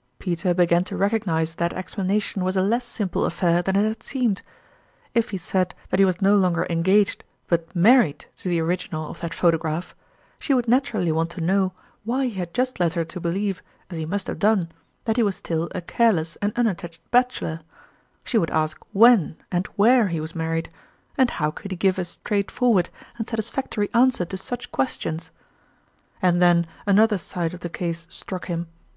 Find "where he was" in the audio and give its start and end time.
19.76-20.34